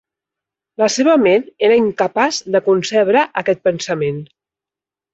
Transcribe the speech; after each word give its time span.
La 0.81 0.87
seva 0.93 1.17
ment 1.25 1.45
era 1.69 1.77
incapaç 1.83 2.41
de 2.57 2.65
concebre 2.71 3.27
aquest 3.45 3.65
pensament. 3.71 4.23